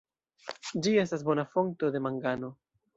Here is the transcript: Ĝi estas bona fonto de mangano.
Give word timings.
Ĝi 0.87 0.95
estas 1.03 1.27
bona 1.29 1.47
fonto 1.53 1.95
de 1.99 2.05
mangano. 2.11 2.55